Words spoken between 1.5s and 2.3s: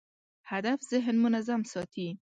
ساتي.